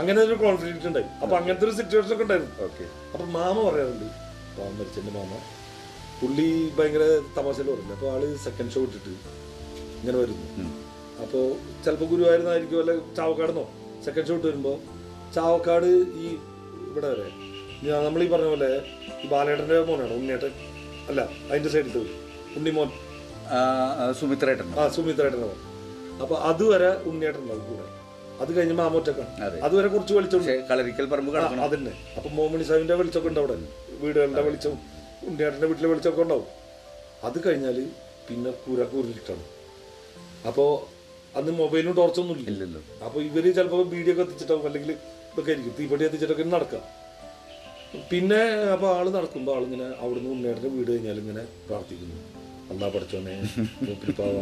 [0.00, 1.08] അങ്ങനെ ഒരു കോൺഫ്ലിക്റ്റ് ഉണ്ടായി.
[1.22, 2.54] അപ്പൊ അങ്ങനത്തെ ഒരു സിറ്റുവേഷൻ ഒക്കെ ഉണ്ടായിരുന്നു.
[2.66, 2.84] ഓക്കെ.
[3.12, 4.06] അപ്പൊ മാമ പറയാറുണ്ട്
[4.56, 5.32] പാവം മരിച്ചെന്റെ മാമ.
[6.20, 7.04] പുള്ളി ഭയങ്കര
[7.38, 9.12] തമാശയിൽ പറഞ്ഞു അപ്പൊ ആൾ സെക്കൻഡ് ഷോ ഇട്ടിട്ട്
[10.00, 10.46] ഇങ്ങനെ വരുന്നു.
[11.22, 11.40] അപ്പോ
[11.84, 13.64] ചിലപ്പോ ഗുരുവായൂരുന്നായിരിക്കും അല്ലെ ചാവക്കാടെന്നോ?
[14.04, 14.72] സെക്കൻഡ് ഷോ ഇട്ട് വരുമ്പോ
[15.34, 15.88] ചാവക്കാട്
[16.24, 16.26] ഈ
[16.88, 17.28] ഇവിടെ വരെ.
[18.06, 18.70] നമ്മൾ ഈ പറഞ്ഞ പോലെ
[19.24, 20.52] ഈ ബാലേട്ടന്റെ മോനാണ് ഉണ്ണിയേട്ടൻ.
[21.08, 21.20] അല്ല
[21.50, 21.96] അതിന്റെ സൈഡിൽ
[22.56, 22.90] ഉണ്ണിമോൻ.
[24.20, 25.42] സുമിത്രേട്ടൻ ആ സുമിത്രേട്ടൻ
[26.22, 27.86] അപ്പൊ അതുവരെ ഉണ്ണിയേട്ടൻ ഉണ്ടാവും കൂടെ.
[28.42, 29.58] അത് കഴിഞ്ഞ് മാമോറ്റക്കാണ് അതെ.
[29.66, 31.62] അതുവരെ കുറച്ച് വെളിച്ചം കളരിക്കൽ പറമ്പ് കിടക്കണം.
[31.66, 31.92] അതന്നെ.
[32.16, 33.56] അപ്പൊ മോമണി സാഹിബിന്റെ വെളിച്ചമൊക്കെ ഉണ്ട് അവിടെ.
[34.02, 34.74] വീടുകളുടെ വെളിച്ചം
[35.28, 36.46] ഉണ്ണിയേട്ടന്റെ വീട്ടിലെ വെളിച്ചമൊക്കെ ഉണ്ടാവും.
[37.28, 37.78] അത് കഴിഞ്ഞാൽ
[38.28, 39.44] പിന്നെ കൂര കൂരിട്ടാണ്
[40.48, 40.64] അപ്പോ
[41.38, 42.48] അന്ന് മൊബൈലും ടോർച്ചൊന്നും ഇല്ല.
[42.52, 42.80] ഇല്ലല്ലോ.
[43.06, 44.66] അപ്പൊ ഇവർ ചിലപ്പോ വീഡിയോ ഒക്കെ എത്തിച്ചിട്ടാവും.
[44.66, 44.92] അല്ലെങ്കിൽ
[45.32, 45.74] ഇതൊക്കെ ആയിരിക്കും.
[45.78, 46.84] തീപ്പടി എത്തിച്ചിട്ടൊക്കെ നടക്കാം.
[48.10, 48.40] പിന്നെ
[48.74, 52.18] അപ്പൊ ആൾ നടക്കുമ്പോ ആളിങ്ങനെ അവിടുന്ന് ഉണ്ണിയേട്ടന്റെ വീട് കഴിഞ്ഞാൽ ഇങ്ങനെ പ്രാർത്ഥിക്കുന്നു.
[52.70, 53.34] അന്നാ പഠിച്ചോനെ.
[53.86, 54.36] മൂപ്പിരിപ്പാവ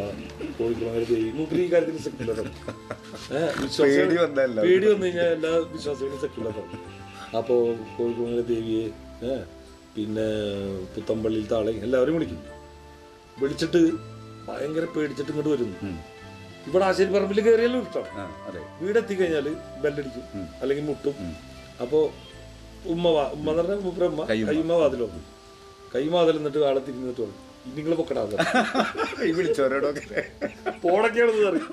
[0.58, 1.94] കോഴിക്കുളങ്ങര ദേവി മൂപ്പിരി ഈ കാര്യത്തിൽ
[4.64, 6.68] പേടി വന്നു കഴിഞ്ഞാൽ എല്ലാ വിശ്വാസികളും സെക്യുലറും
[7.38, 7.54] അപ്പോ
[7.96, 8.84] കോഴിക്കുളങ്ങര ദേവിയെ
[9.94, 10.26] പിന്നെ
[10.94, 12.40] പുത്തമ്പള്ളിയിൽ താളെ എല്ലാവരും വിളിക്കും.
[13.40, 13.82] വിളിച്ചിട്ട്
[14.46, 15.76] ഭയങ്കര പേടിച്ചിട്ട് ഇങ്ങോട്ട് വരുന്നു.
[16.68, 19.46] ഇവിടെ ആശേരി പറമ്പിൽ കയറിയാലും ഇഷ്ടമാണ് വീട് എത്തി വീടെത്തി കഴിഞ്ഞാൽ
[19.82, 20.24] ബെല്ലടിക്കും
[20.62, 21.14] അല്ലെങ്കിൽ മുട്ടും.
[21.82, 21.98] അപ്പോ
[22.92, 23.04] ഉമ്മ
[23.36, 23.78] ഉമ്മ എന്ന് പറഞ്ഞാൽ
[24.10, 25.06] ഉമ്മ കൈമ്മ വാതിലോ?
[25.94, 27.46] കൈമാതിൽ വാതിൽ എന്നിട്ട് ആളെ തിരിഞ്ഞിട്ട് പറഞ്ഞു
[27.76, 27.92] നിങ്ങൾ
[29.26, 30.22] ഈ വിളിച്ചവരോടൊക്കെ.
[30.84, 31.68] പോടൊക്കെയാണെന്ന് അറിയും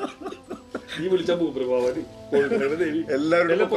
[1.00, 1.32] നീ വിളിച്ച
[3.18, 3.70] എല്ലാവരും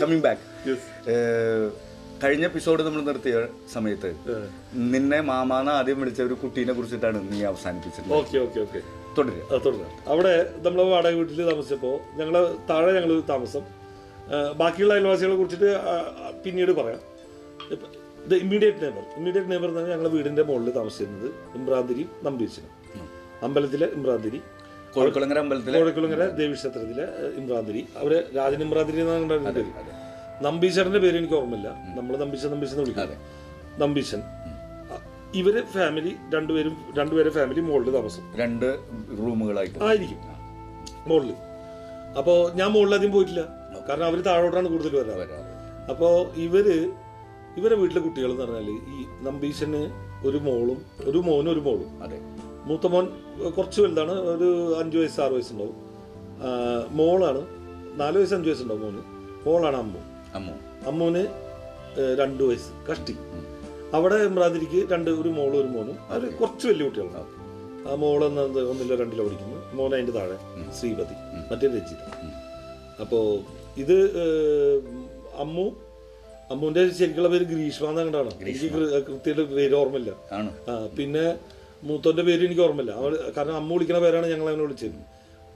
[0.00, 0.42] കമ്മിങ് ബാക്ക്
[2.22, 3.36] കഴിഞ്ഞ എപ്പിസോഡ് നമ്മൾ നിർത്തിയ
[3.72, 4.10] സമയത്ത്
[4.92, 8.06] നിന്നെ മാമാന്ന് ആദ്യം വിളിച്ച ഒരു കുട്ടീനെ കുറിച്ചിട്ടാണ് നീ അവസാനിപ്പിച്ചത്.
[8.18, 8.80] ഓക്കെ ഓക്കെ ഓക്കെ
[9.16, 10.34] തുടരുക തുടരുക അവിടെ
[10.66, 12.36] നമ്മൾ വാടക വീട്ടിൽ താമസിച്ചപ്പോൾ ഞങ്ങൾ
[12.70, 13.64] താഴെ ഞങ്ങൾ താമസം.
[14.60, 15.70] ബാക്കിയുള്ള അയൽവാസികളെ കുറിച്ചിട്ട്
[16.44, 17.02] പിന്നീട് പറയാം.
[18.26, 22.84] ഇത് ഇമ്മീഡിയറ്റ് നെയ്ബർ ഇമ്മീഡിയറ്റ് നെയ്ബർ എന്ന് പറഞ്ഞാൽ ഞങ്ങളുടെ വീടിന്റെ മുകളിൽ താമസിച്ചിരുന്നത് ഇമ്രാന്തിരി നമ്പീശനും
[23.42, 24.40] അമ്പലത്തിലെ ഇമ്രാന്തിരി.
[24.94, 27.04] കോഴിക്കുളങ്ങര അമ്പലത്തിലെ കോഴിക്കുളങ്ങര ദേവീക്ഷേത്രത്തിലെ
[27.36, 27.86] ഇമ്രാന്തിരി.
[27.96, 31.18] അവർ രാജൻ ഇമ്രാന്തിരി എന്നാണ് ഉണ്ടായിരുന്നത് പേര്.
[31.18, 31.68] എനിക്ക് ഓർമ്മയില്ല.
[31.68, 33.80] നമ്മൾ നമ്പീശൻ നമ്പീശൻ എന്ന് വിളിക്കും.
[33.80, 34.22] നമ്പീശൻ.
[35.34, 38.34] ഇവർ ഫാമിലി രണ്ടുപേരും രണ്ടുപേരെ ഫാമിലി മുകളിൽ താമസം.
[38.36, 38.78] രണ്ട്
[39.18, 39.84] റൂമുകളായിട്ട്.
[39.84, 40.18] ആയിരിക്കും.
[41.06, 41.34] മുകളിൽ.
[42.18, 43.40] അപ്പോൾ ഞാൻ മുകളിൽ അധികം പോയിട്ടില്ല.
[43.88, 45.18] കാരണം അവർ താഴോട്ടാണ് കൂടുതൽ വരാറ്.
[45.18, 45.90] വരാറ്.
[45.90, 46.92] അപ്പോൾ ഇവർ
[47.56, 49.90] ഇവരെ വീട്ടിലെ കുട്ടികൾ എന്ന് പറഞ്ഞാൽ ഈ നമ്പീശന്
[50.26, 52.02] ഒരു മോളും ഒരു മോനും ഒരു മോളും.
[52.02, 52.18] അതെ.
[52.64, 53.08] മൂത്ത മോൻ
[53.50, 55.74] കുറച്ച് വലുതാണ് ഒരു അഞ്ച് വയസ്സ് ആറ് വയസ്സുണ്ടാവും.
[56.90, 57.46] മോളാണ്
[58.00, 58.98] നാല് വയസ്സ് അഞ്ച് വയസ്സുണ്ടാവും മോന്.
[59.48, 59.98] മോളാണ് അമ്മു.
[60.34, 60.52] അമ്മു.
[60.86, 61.26] അമ്മുവിന്
[62.20, 63.16] രണ്ട് വയസ്സ് കഷ്ടി.
[63.94, 65.96] അവിടെ ഇമ്രാതിരിക്ക് രണ്ട് ഒരു മോളും ഒരു മോനും.
[66.08, 69.74] അവർ കുറച്ച് വലിയ കുട്ടികളാണ് ആ മോൾ എന്നത് ഒന്നിലോ രണ്ടിലോ പഠിക്കുന്നു.
[69.74, 70.36] മോൻ അതിന്റെ താഴെ
[70.80, 71.14] ശ്രീപതി.
[71.52, 71.96] മറ്റേ രചിത
[73.00, 73.38] അപ്പോ
[73.76, 74.10] ഇത്
[75.38, 75.83] അമ്മു
[76.52, 78.68] അമ്മുവിന്റെ ശരിക്കുള്ള പേര് ഗ്രീഷ്മ എന്നങ്ങണ്ടാണ് എനിക്ക്
[79.08, 80.12] കൃത്യമായിട്ട് പേര് ഓർമ്മയില്ല.
[80.70, 81.24] ആ പിന്നെ
[81.88, 82.92] മൂത്തോന്റെ പേര് എനിക്ക് ഓർമ്മയില്ല.
[83.00, 85.06] അവൾ കാരണം അമ്മ വിളിക്കുന്ന പേരാണ് ഞങ്ങൾ അവനെ വിളിച്ചിരുന്നത്.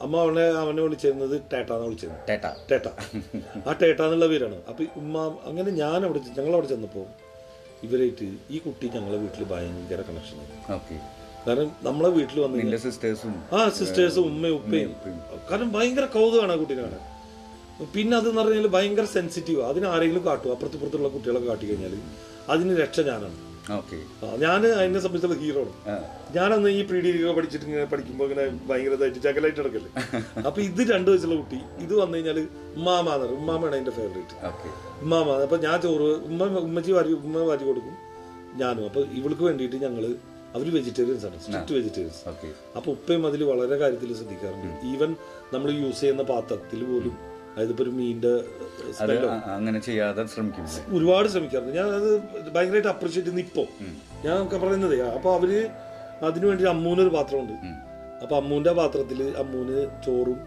[0.05, 2.23] അമ്മ അവനെ അവനെ വിളിച്ചിരുന്നത് ടേട്ടാന്ന് വിളിച്ചിരുന്നത്.
[2.31, 2.47] ടേട്ട.
[2.71, 2.87] ടേട്ട.
[3.69, 4.59] ആ ടേട്ട എന്നുള്ള പേരാണ്.
[4.71, 5.15] അപ്പൊ ഉമ്മ
[5.51, 7.05] അങ്ങനെ ഞാൻ അവിടെ ഞങ്ങൾ അവിടെ ചെന്നപ്പോ
[7.87, 10.39] ഇവരായിട്ട് ഈ കുട്ടി ഞങ്ങളെ വീട്ടിൽ ഭയങ്കര കണക്ഷൻ
[11.47, 14.91] കാരണം നമ്മളെ വീട്ടിൽ വന്ന് സിസ്റ്റേഴ്സും ആ സിസ്റ്റേഴ്സും ഉമ്മയും ഉപ്പയും.
[15.51, 17.05] കാരണം ഭയങ്കര കൗതുകമാണ് ആ കുട്ടീനെ കാണാൻ.
[17.95, 21.95] പിന്നെ അതെന്ന് പറഞ്ഞാൽ ഭയങ്കര സെൻസിറ്റീവ് അതിന് ആരെങ്കിലും കാട്ടും അപ്പുറത്ത് ഇപ്പുറത്തുള്ള കുട്ടികളൊക്കെ കാട്ടി കഴിഞ്ഞാൽ
[22.55, 23.37] അതിന് രക്ഷ ഞാനാണ്.
[24.43, 25.73] ഞാൻ അതിനെ സംബന്ധിച്ചുള്ള ഹീറോ ആണ്.
[26.37, 29.91] ഞാനന്ന് ഈ പ്രീ ഡിഗ്രി പഠിച്ചിട്ട് ഇങ്ങനെ പഠിക്കുമ്പോൾ ഇങ്ങനെ ഭയങ്കര ഇതായിട്ട് ചകലായിട്ട് നടക്കല്ലേ?
[30.49, 32.39] അപ്പൊ ഇത് രണ്ടു വയസ്സുള്ള കുട്ടി ഇത് വന്നു കഴിഞ്ഞാൽ
[32.79, 34.35] ഉമ്മാമാന്ന് പറയും ഉമ്മാമയാണ് അതിന്റെ ഫേവറേറ്റ്
[35.05, 37.95] ഉമ്മാമ അപ്പൊ ഞാൻ ചോറ് ഉമ്മ ഉമ്മച്ചി വാരി ഉമ്മ വാരി കൊടുക്കും.
[38.63, 38.85] ഞാനും.
[38.91, 40.05] അപ്പൊ ഇവൾക്ക് വേണ്ടിയിട്ട് ഞങ്ങൾ
[40.57, 41.39] അവർ വെജിറ്റേറിയൻസ് ആണ്.
[41.45, 42.23] സ്ട്രിക്ട് വെജിറ്റേറിയൻസ്
[42.79, 44.71] അപ്പൊ ഉപ്പയും അതിൽ വളരെ കാര്യത്തിൽ ശ്രദ്ധിക്കാറുണ്ട്.
[44.93, 45.11] ഈവൻ
[45.55, 47.17] നമ്മൾ യൂസ് ചെയ്യുന്ന പാത്രത്തിൽ പോലും
[47.59, 48.33] അതായത് ഇപ്പൊ ഒരു മീനിന്റെ
[49.55, 50.67] അങ്ങനെ ചെയ്യാതെ ശ്രമിക്കും?
[50.97, 51.73] ഒരുപാട് ശ്രമിക്കാറുണ്ട്.
[51.79, 52.11] ഞാൻ അത്
[52.55, 53.67] ഭയങ്കരമായിട്ട് അപ്രീഷിയേറ്റ് ചെയ്യുന്ന ഇപ്പോൾ
[54.27, 55.51] ഞാൻ പറയുന്നത് അപ്പോൾ അവർ
[56.29, 57.55] അതിനു വേണ്ടി അമ്മൂനൊരു പാത്രമുണ്ട്.
[58.23, 60.39] അപ്പൊ അമ്മൂന്റെ പാത്രത്തിൽ അമ്മൂന് ചോറും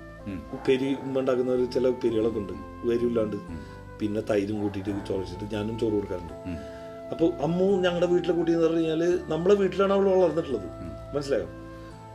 [0.56, 2.54] ഉപ്പേരി ഉമ്മ ഉണ്ടാക്കുന്ന ഒരു ചില ഉപ്പേരികളൊക്കെ ഉണ്ട്.
[2.82, 3.38] ഉപ്പേരിയില്ലാണ്ട്
[4.00, 6.36] പിന്നെ തൈരും കൂട്ടിയിട്ട് ചോദിച്ചിട്ട് ഞാനും ചോറ് കൊടുക്കാറുണ്ട്.
[7.14, 10.70] അപ്പോൾ അമ്മു ഞങ്ങളുടെ വീട്ടിലെ കുട്ടി എന്ന് പറഞ്ഞു കഴിഞ്ഞാൽ നമ്മളെ വീട്ടിലാണ് അവൾ വളർന്നിട്ടുള്ളത്.
[11.16, 11.50] മനസ്സിലായോ?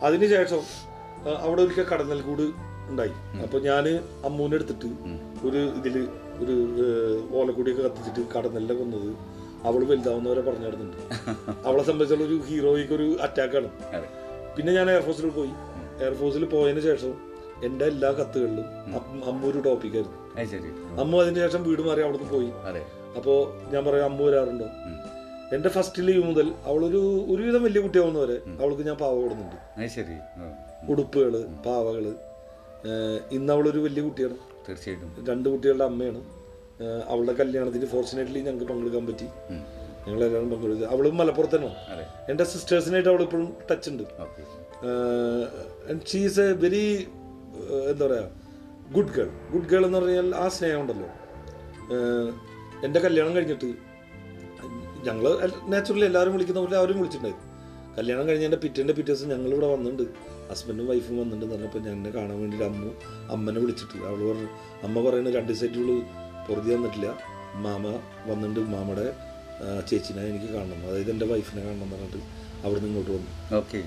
[0.06, 0.62] അതിനുശേഷം
[1.44, 2.46] അവിടെ ഒരിക്കൽ കടന്നൽ കൂട്
[2.88, 3.42] ഉണ്ടായി.
[3.42, 3.85] അപ്പൊ ഞാൻ
[4.25, 4.88] അമ്മൂനെ എടുത്തിട്ട്
[5.46, 6.09] ഒരു ഇതിൽ
[6.40, 6.55] ഒരു
[7.35, 9.09] ഓലക്കൊടിയൊക്കെ കത്തിച്ചിട്ട് കടന്നല്ല കൊന്നത്
[9.66, 10.99] അവൾ വലുതാവുന്നവരെ പറഞ്ഞു നടന്നുണ്ട്
[11.66, 13.68] അവളെ സംബന്ധിച്ചുള്ള ഒരു ഹീറോയ്ക്ക് ഒരു അറ്റാക്കാണ്
[14.57, 15.51] പിന്നെ ഞാൻ എയർഫോഴ്സിൽ പോയി.
[16.03, 17.14] എയർഫോഴ്സിൽ പോയതിനു ശേഷം
[17.64, 18.66] എന്റെ എല്ലാ കത്തുകളിലും
[19.27, 20.18] അമ്മ- ഒരു ടോപ്പിക്കായിരുന്നു
[21.01, 22.51] അമ്മ അതിന് ശേഷം വീട് മാറി അവിടുന്ന് പോയി.
[23.16, 23.35] അപ്പോ
[23.72, 24.66] ഞാൻ പറയാം അമ്മ വരാറുണ്ടോ?
[25.55, 29.61] എന്റെ ഫസ്റ്റ് ലീവ് മുതൽ അവളൊരു ഒരുവിധം വലിയ കുട്ടിയാവുന്നവരെ അവൾക്ക് ഞാൻ പാവ കൊടുക്കുന്നുണ്ട്.
[30.90, 32.05] ഉടുപ്പുകൾ പാവകൾ.
[33.31, 34.37] ഇന്ന് അവളൊരു വലിയ കുട്ടിയാണ്.
[34.68, 35.27] തീർച്ചയായിട്ടും.
[35.29, 36.20] രണ്ട് കുട്ടികളുടെ അമ്മയാണ്.
[37.09, 39.25] അവളുടെ കല്യാണത്തിന് ഫോർച്ചുനേറ്റ്ലി ഞങ്ങൾക്ക് പങ്കെടുക്കാൻ പറ്റി.
[40.07, 40.85] ഞങ്ങൾ എല്ലാവരും പങ്കെടുത്തു.
[40.85, 41.77] അവളും മലപ്പുറത്തന്നെ.
[42.29, 44.03] എന്റെ സിസ്റ്റേഴ്സിനായിട്ട് അവൾ ഇപ്പോഴും ടച്ച് ഉണ്ട്.
[44.03, 44.42] ഓക്കെ
[46.07, 47.09] ഷീസ് എ വെരി
[47.90, 48.29] എന്താ പറയുക
[48.92, 51.09] ഗുഡ് ഗേൾ ഗുഡ് ഗേൾ എന്ന് പറഞ്ഞാൽ ആ സ്നേഹം ഉണ്ടല്ലോ.
[52.85, 53.75] എന്റെ കല്യാണം കഴിഞ്ഞിട്ട്
[55.07, 57.56] ഞങ്ങൾ നാച്ചുറലി എല്ലാവരും വിളിക്കുന്ന പോലെ അവരും വിളിച്ചിട്ടുണ്ടായിരുന്നു.
[57.98, 60.02] കല്യാണം കഴിഞ്ഞ എന്റെ പിറ്റേന്റെ പിറ്റേ ദിവസം ഞങ്ങളിവിടെ വന്നിട്ടുണ്ട്.
[60.50, 61.46] ഹസ്ബൻഡും വൈഫും വന്നിട്ടുണ്ട്.
[61.52, 62.90] പറഞ്ഞപ്പോൾ ഞാൻ എന്നെ കാണാൻ വേണ്ടിയിട്ട് അമ്മ
[63.35, 63.98] അമ്മനെ വിളിച്ചിട്ട്.
[64.09, 64.48] അവൾ പറഞ്ഞു
[64.87, 65.88] അമ്മ പറയുന്നത് രണ്ട് സെറ്റുകൾ
[66.48, 67.09] പൊറുതി തന്നിട്ടില്ല
[67.64, 67.85] മാമ
[68.30, 68.61] വന്നിട്ടുണ്ട്.
[68.74, 69.06] മാമയുടെ
[69.90, 70.80] ചേച്ചിനെ എനിക്ക് കാണണം.
[70.88, 72.20] അതായത് എന്റെ വൈഫിനെ കാണണം എന്ന് പറഞ്ഞിട്ട്
[72.64, 73.30] അവിടെ നിന്ന് ഇങ്ങോട്ട് വന്നു.
[73.56, 73.80] ഓക്കെ.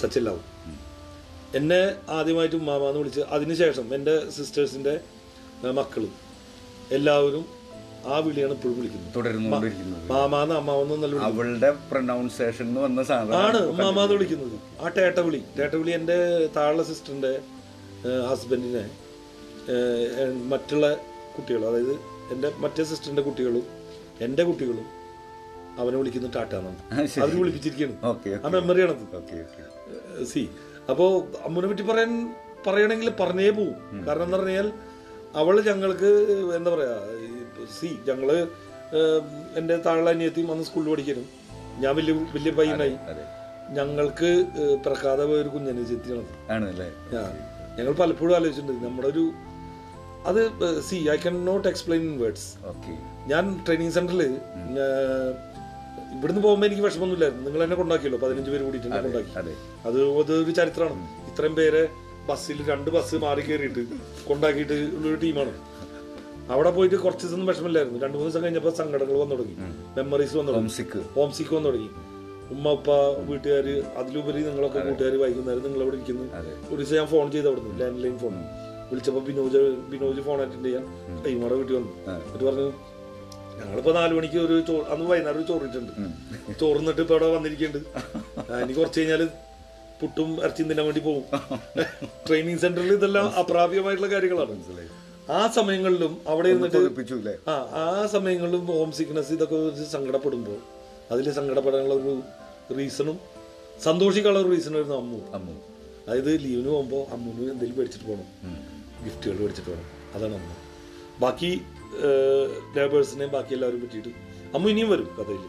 [0.00, 1.80] സച്ചല്ലാവും ലവ് എന്നെ
[2.16, 4.94] ആദ്യമായിട്ട് മാമാന്ന് വിളിച്ച് അതിനുശേഷം എന്റെ സിസ്റ്റേഴ്സിന്റെ
[5.78, 6.12] മക്കളും
[6.96, 7.44] എല്ലാവരും
[8.06, 9.14] ആ വിളിയാണ് ഇപ്പോഴും വിളിക്കുന്നത്.
[9.16, 10.10] തുടരുന്നുകൊണ്ടിരിക്കുന്നത്.
[10.10, 11.24] മാമാന്ന് അമ്മാവെന്ന് നല്ല വിളി.
[11.24, 14.82] അവളുടെ പ്രൊനൗൺസേഷൻ എന്ന് വന്ന ആണ് മാമാന്ന് വിളിക്കുന്നത്.
[14.82, 15.42] ആ ടേട്ട വിളി.
[15.58, 17.40] ടേട്ട വിളി എന്റെ താഴെ സിസ്റ്ററിന്റെ
[18.30, 18.90] ഹസ്ബൻഡിനെ
[20.46, 20.94] മറ്റുള്ള
[21.36, 21.92] കുട്ടികൾ അതായത്
[22.32, 23.62] എന്റെ മറ്റേ സിസ്റ്ററിന്റെ കുട്ടികളും
[24.20, 24.86] എന്റെ കുട്ടികളും
[25.78, 26.78] അവനെ വിളിക്കുന്ന ടാറ്റാന്നാണ്.
[27.20, 30.24] അവർ വിളിപ്പിച്ചിരിക്കുകയാണ് ആ മെമ്മറിയാണത്.
[30.24, 30.48] സി.
[30.90, 32.34] അപ്പോ അമ്മുനെ പറ്റി പറയാൻ
[32.66, 34.06] പറയണമെങ്കിൽ പറഞ്ഞേ പോവും.
[34.06, 34.72] കാരണം എന്താ പറഞ്ഞാൽ
[35.34, 36.10] അവൾ ഞങ്ങൾക്ക്
[36.56, 36.94] എന്താ പറയാ
[37.80, 39.20] സി ഞങ്ങൾ എന്റെ
[39.58, 41.26] എന്റെ താഴെ അനിയത്തിയും അന്ന് സ്കൂളിൽ പഠിക്കണം
[41.80, 42.96] ഞാൻ വലിയ വലിയ പയ്യനായി.
[43.74, 44.30] ഞങ്ങൾക്ക്
[44.84, 46.88] പ്രഖാത പോയ ഒരു കുഞ്ഞനെ ചെത്തിയാണത് ആണല്ലേ?
[47.78, 48.86] ഞങ്ങൾ പലപ്പോഴും ആലോചിച്ചിട്ടുണ്ട്.
[48.86, 49.24] നമ്മുടെ ഒരു
[50.26, 50.40] അത്
[50.82, 52.92] see I can not explain in words okay.
[53.26, 54.22] ഞാൻ ട്രെയിനിങ് സെന്ററിൽ
[56.16, 57.44] ഇവിടുന്ന് പോകുമ്പോൾ എനിക്ക് വിഷമമൊന്നുമില്ലായിരുന്നു.
[57.44, 58.18] നിങ്ങൾ എന്നെ കൊണ്ടാക്കിയല്ലോ.
[58.18, 59.38] പതിനഞ്ച് പേര് കൂടിയിട്ട് എന്നെ കൊണ്ടാക്കി.
[59.38, 60.02] അത്.
[60.18, 61.32] അതൊരു ചരിത്രമാണ്.
[61.32, 61.88] ഇത്രയും പേരെ
[62.28, 63.82] ബസ്സിൽ രണ്ട് ബസ് മാറി കയറിയിട്ട്
[64.28, 65.52] കൊണ്ടാക്കിയിട്ട് ഉള്ളൊരു ടീമാണ്.
[66.52, 69.56] അവിടെ പോയിട്ട് കുറച്ച് ദിവസം വിഷമില്ലായിരുന്നു രണ്ടു മൂന്ന് ദിവസം കഴിഞ്ഞപ്പോൾ സങ്കടങ്ങൾ വന്നു തുടങ്ങി.
[69.96, 70.68] മെമ്മറീസ് വന്നു തുടങ്ങി.
[70.68, 71.90] ഹോംസിക്ക് ഹോം സിക്ക് വന്നു തുടങ്ങി.
[72.54, 72.90] ഉമ്മ ഉപ്പ
[73.30, 73.66] വീട്ടുകാർ
[74.00, 76.26] അതിലുപരി നിങ്ങളൊക്കെ കൂട്ടുകാർ വൈകുന്നേരം നിങ്ങൾ അവിടെ ഇരിക്കുന്നു.
[76.70, 78.36] ഒരു ദിവസം ഞാൻ ഫോൺ ചെയ്ത് അവിടുന്ന് ലാൻഡ് ലൈൻ ഫോൺ
[78.90, 79.60] വിളിച്ചപ്പോൾ ബിനോജ്
[79.92, 80.84] ബിനോജ് ഫോൺ അറ്റൻഡ് ചെയ്യാൻ.
[81.24, 81.92] കൈമാറ വീട്ടിൽ വന്നു.
[82.12, 82.68] എന്നിട്ട് പറഞ്ഞു
[83.58, 85.92] ഞങ്ങളിപ്പോ നാലു മണിക്ക് ഒരു ചോ അന്ന് വൈകുന്നേരം ഒരു ചോറിട്ടുണ്ട്
[86.60, 87.88] ചോറിന്നിട്ട് ഇപ്പൊ അവിടെ വന്നിരിക്കുന്നുണ്ട്
[88.62, 89.22] ഇനി കുറച്ച് കഴിഞ്ഞാൽ
[90.00, 91.24] പുട്ടും ഇറച്ചിയും തിന്നാൻ വേണ്ടി പോകും
[92.26, 94.52] ട്രെയിനിങ് സെന്ററിൽ ഇതെല്ലാം അപ്രാപ്യമായിട്ടുള്ള കാര്യങ്ങളാണ്.
[94.54, 94.90] മനസ്സിലായി.
[95.30, 100.58] ആ സമയങ്ങളിലും അവിടെ നിന്നിട്ട് ആ ആ സമയങ്ങളിലും ഹോം സിക്നസ് ഇതൊക്കെ സങ്കടപ്പെടുമ്പോൾ
[101.10, 102.22] അതിൽ സങ്കടപ്പെടാനുള്ള ഒരു
[102.76, 103.20] റീസണും
[103.82, 105.18] സന്തോഷിക്കാനുള്ള ഒരു റീസണായിരുന്നു അമ്മു.
[105.34, 105.52] അമ്മു.
[106.08, 108.28] അതായത് ലീവിന് പോകുമ്പോൾ അമ്മുവിന് എന്തെങ്കിലും മേടിച്ചിട്ട് പോകണം
[109.04, 110.54] ഗിഫ്റ്റുകൾ മേടിച്ചിട്ട് പോകണം അതാണ് അമ്മ.
[111.20, 111.60] ബാക്കി
[112.76, 114.08] ലേബേഴ്സിനെയും ബാക്കി എല്ലാവരും പറ്റിയിട്ട്
[114.54, 115.44] അമ്മു ഇനിയും വരും കഥയിൽ.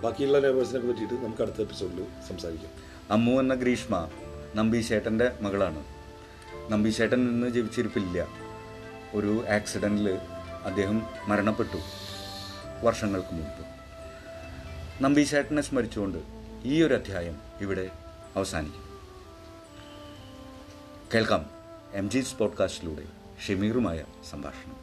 [0.00, 2.70] ബാക്കിയുള്ള ലേബേഴ്സിനെ പറ്റിയിട്ട് നമുക്ക് അടുത്ത എപ്പിസോഡിൽ സംസാരിക്കാം.
[3.10, 4.08] അമ്മു എന്ന ഗ്രീഷ്മ
[4.54, 5.76] നമ്പീശേട്ടന്റെ മകളാണ്.
[5.76, 8.41] നമ്പി നമ്പീശേട്ടൻ ഇന്ന് ജീവിച്ചിരിപ്പില്ല.
[9.14, 10.18] ഒരു ആക്സിഡന്റിൽ
[10.64, 11.76] അദ്ദേഹം മരണപ്പെട്ടു
[12.82, 13.66] വർഷങ്ങൾക്ക് മുമ്പ്
[15.04, 16.18] നമ്പീശേട്ടനെ സ്മരിച്ചുകൊണ്ട്
[16.64, 17.90] ഈ ഒരു അധ്യായം ഇവിടെ
[18.36, 18.88] അവസാനിക്കും
[21.14, 21.50] കേൾക്കാം
[21.92, 23.02] എം ജി പോഡ്കാസ്റ്റിലൂടെ
[23.46, 24.81] ഷമീറുമായ സംഭാഷണം.